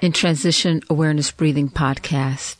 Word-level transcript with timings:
in 0.00 0.12
Transition 0.12 0.82
Awareness 0.90 1.30
Breathing 1.30 1.68
podcast, 1.68 2.56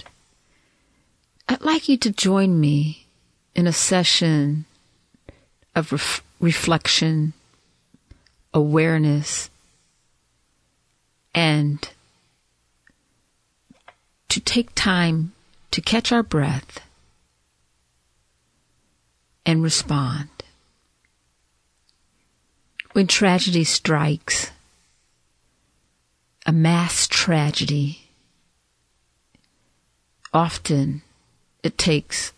I'd 1.48 1.62
like 1.62 1.88
you 1.88 1.96
to 1.98 2.10
join 2.10 2.58
me 2.58 3.06
in 3.54 3.66
a 3.66 3.72
session 3.72 4.64
of 5.74 5.92
ref- 5.92 6.22
reflection, 6.40 7.34
awareness, 8.54 9.50
and 11.34 11.88
to 14.30 14.40
take 14.40 14.74
time 14.74 15.32
to 15.70 15.80
catch 15.80 16.10
our 16.10 16.22
breath 16.22 16.80
and 19.44 19.62
respond. 19.62 20.28
When 22.92 23.06
tragedy 23.06 23.64
strikes, 23.64 24.50
a 26.46 26.52
mass 26.52 27.08
tragedy, 27.08 28.08
often 30.32 31.02
it 31.64 31.76
takes 31.76 32.32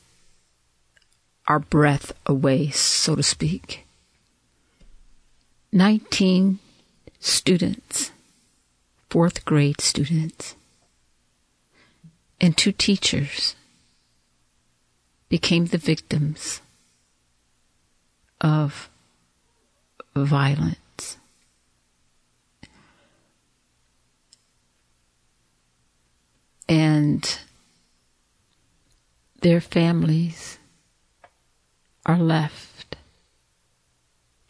our 1.47 1.59
breath 1.59 2.13
away, 2.25 2.71
so 2.71 3.15
to 3.15 3.23
speak. 3.23 3.87
19 5.73 6.59
students, 7.21 8.11
fourth 9.11 9.45
grade 9.45 9.83
students, 9.83 10.55
and 12.41 12.57
two 12.57 12.73
teachers 12.73 13.55
became 15.29 15.67
the 15.67 15.77
victims 15.77 16.63
of 18.41 18.89
violence. 20.17 20.79
And 26.69 27.39
their 29.41 29.61
families 29.61 30.59
are 32.05 32.19
left 32.19 32.97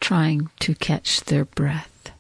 trying 0.01 0.49
to 0.61 0.75
catch 0.75 1.21
their 1.23 1.45
breath. 1.45 2.11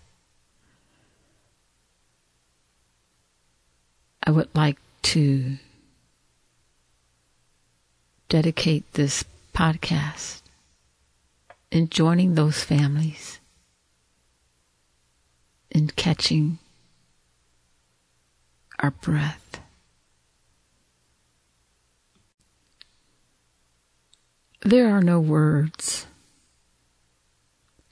I 4.22 4.30
would 4.30 4.54
like 4.54 4.78
to 5.02 5.56
dedicate 8.28 8.92
this 8.92 9.24
podcast 9.54 10.42
in 11.70 11.88
joining 11.88 12.34
those 12.34 12.62
families 12.62 13.41
in 15.70 15.88
catching 15.88 16.58
our 18.80 18.91
breath. 18.91 19.47
There 24.60 24.88
are 24.91 25.02
no 25.02 25.20
words 25.20 26.06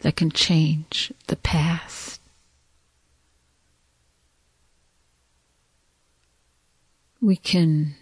that 0.01 0.17
can 0.17 0.31
change 0.31 1.13
the 1.29 1.37
past. 1.37 2.21
We 7.21 7.37
can 7.37 7.95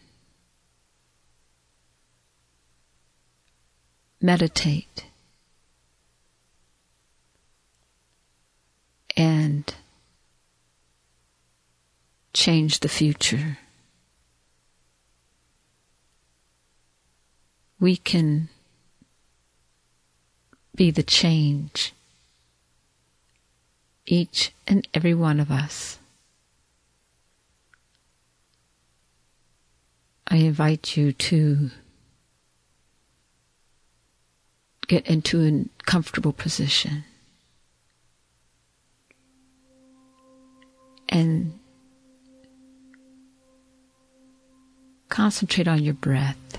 meditate 4.20 5.06
and 9.16 9.74
change 12.32 12.80
the 12.80 12.88
future. 12.88 13.58
We 17.78 17.96
can 17.96 18.48
be 20.74 20.90
the 20.90 21.02
change, 21.02 21.92
each 24.06 24.52
and 24.66 24.86
every 24.92 25.14
one 25.14 25.40
of 25.40 25.50
us. 25.50 25.98
I 30.26 30.36
invite 30.36 30.96
you 30.96 31.12
to 31.12 31.70
get 34.86 35.06
into 35.06 35.44
a 35.46 35.84
comfortable 35.86 36.32
position. 36.32 37.04
and 41.14 41.58
concentrate 45.08 45.68
on 45.68 45.82
your 45.82 45.94
breath. 45.94 46.58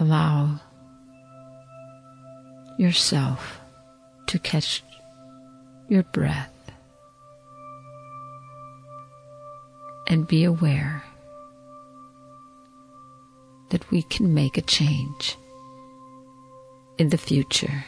Allow 0.00 0.58
yourself 2.78 3.60
to 4.28 4.38
catch 4.38 4.82
your 5.90 6.04
breath 6.04 6.72
and 10.06 10.26
be 10.26 10.44
aware 10.44 11.04
that 13.68 13.90
we 13.90 14.00
can 14.02 14.32
make 14.32 14.56
a 14.56 14.62
change 14.62 15.36
in 16.96 17.10
the 17.10 17.18
future. 17.18 17.84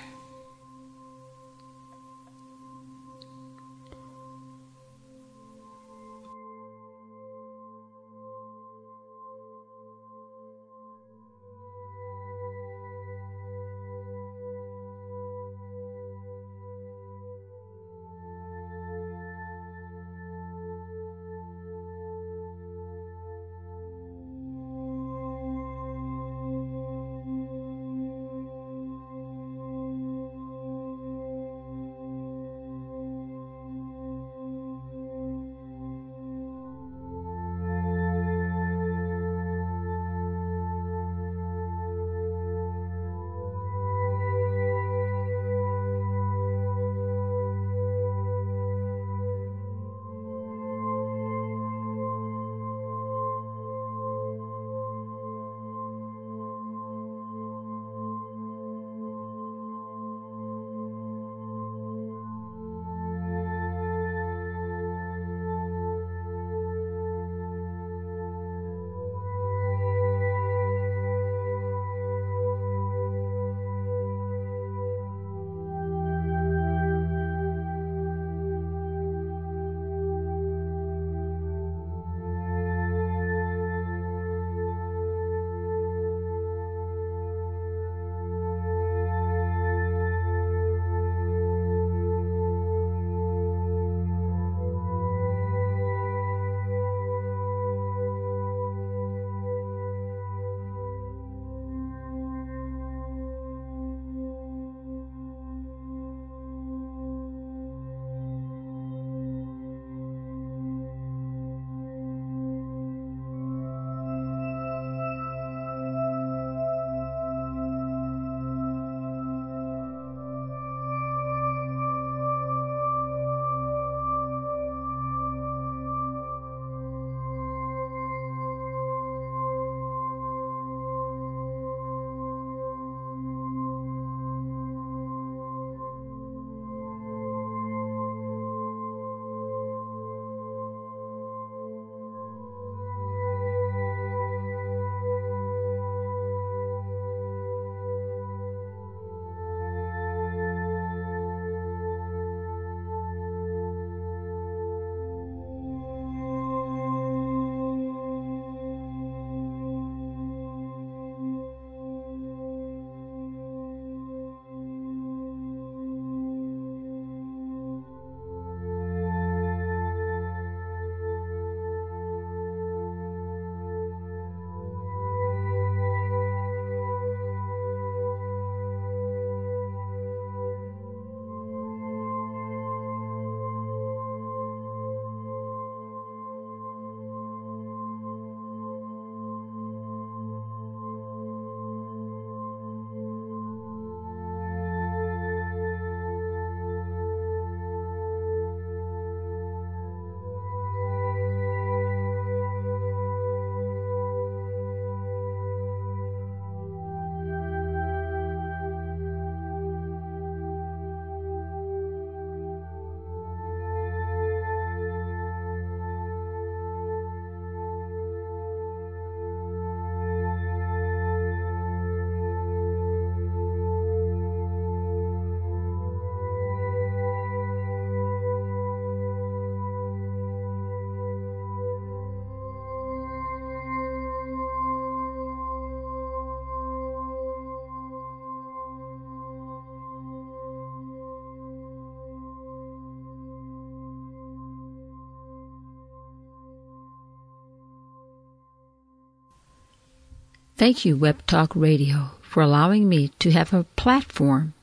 Thank 250.63 250.85
you, 250.85 250.97
Web 250.97 251.27
Talk 251.27 251.57
Radio, 251.57 252.13
for 252.23 252.41
allowing 252.41 252.89
me 252.89 253.09
to 253.19 253.33
have 253.33 253.53
a 253.53 253.65
platform 253.75 254.55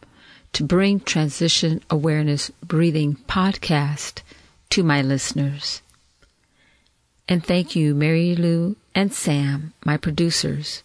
to 0.53 0.63
bring 0.63 1.01
Transition 1.01 1.83
Awareness 1.89 2.51
Breathing 2.63 3.17
podcast 3.27 4.21
to 4.69 4.81
my 4.81 5.01
listeners. 5.01 5.81
And 7.27 7.43
thank 7.43 7.75
you, 7.75 7.93
Mary 7.93 8.33
Lou 8.33 8.77
and 8.95 9.13
Sam, 9.13 9.73
my 9.83 9.97
producers, 9.97 10.83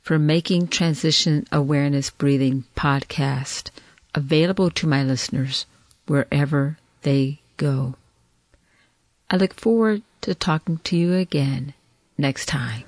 for 0.00 0.18
making 0.18 0.68
Transition 0.68 1.46
Awareness 1.52 2.08
Breathing 2.08 2.64
podcast 2.74 3.68
available 4.14 4.70
to 4.70 4.86
my 4.86 5.04
listeners 5.04 5.66
wherever 6.06 6.78
they 7.02 7.38
go. 7.58 7.96
I 9.30 9.36
look 9.36 9.52
forward 9.52 10.00
to 10.22 10.34
talking 10.34 10.78
to 10.84 10.96
you 10.96 11.12
again 11.12 11.74
next 12.16 12.46
time. 12.46 12.84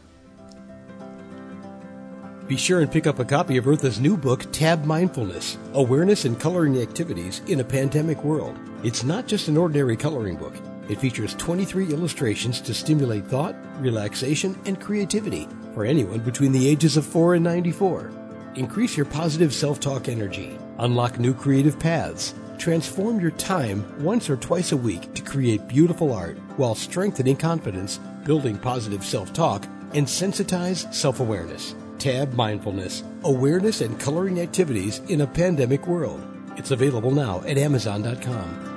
Be 2.49 2.57
sure 2.57 2.81
and 2.81 2.93
pick 2.93 3.09
up 3.09 3.19
a 3.19 3.25
copy 3.25 3.57
of 3.57 3.67
Eartha's 3.67 3.99
new 3.99 4.17
book, 4.17 4.45
Tab 4.53 4.85
Mindfulness 4.85 5.59
Awareness 5.75 6.27
and 6.27 6.39
Coloring 6.39 6.81
Activities 6.81 7.43
in 7.49 7.59
a 7.59 7.65
Pandemic 7.65 8.23
World. 8.23 8.57
It's 8.85 9.03
not 9.03 9.27
just 9.27 9.49
an 9.49 9.57
ordinary 9.57 9.97
coloring 9.97 10.37
book. 10.37 10.55
It 10.89 11.01
features 11.01 11.35
23 11.35 11.93
illustrations 11.93 12.61
to 12.61 12.73
stimulate 12.73 13.27
thought, 13.27 13.57
relaxation, 13.81 14.57
and 14.65 14.81
creativity 14.81 15.49
for 15.75 15.85
anyone 15.85 16.21
between 16.21 16.53
the 16.53 16.69
ages 16.69 16.97
of 16.97 17.05
4 17.05 17.35
and 17.35 17.43
94. 17.43 18.13
Increase 18.55 18.97
your 18.97 19.07
positive 19.07 19.53
self 19.53 19.81
talk 19.81 20.09
energy, 20.09 20.57
unlock 20.79 21.19
new 21.19 21.35
creative 21.35 21.81
paths, 21.81 22.33
transform 22.59 23.19
your 23.19 23.33
time 23.33 23.85
once 24.05 24.31
or 24.31 24.37
twice 24.37 24.71
a 24.71 24.77
week 24.77 25.13
to 25.15 25.23
create 25.23 25.67
beautiful 25.67 26.15
art 26.15 26.39
while 26.59 26.77
strengthening 26.77 27.37
confidence, 27.37 27.99
building 28.23 28.57
positive 28.57 29.05
self 29.05 29.33
talk, 29.33 29.65
and 29.95 30.07
sensitize 30.07 30.95
self 30.95 31.19
awareness. 31.19 31.75
Tab 31.99 32.33
Mindfulness 32.35 33.03
Awareness 33.25 33.81
and 33.81 33.99
Coloring 33.99 34.41
Activities 34.41 35.01
in 35.09 35.23
a 35.23 35.27
Pandemic 35.27 35.87
World. 35.87 36.23
It's 36.57 36.71
available 36.71 37.11
now 37.11 37.43
at 37.43 37.59
Amazon.com. 37.59 38.76